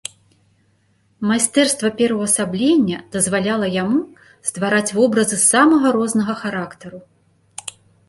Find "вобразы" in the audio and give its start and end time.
4.99-5.37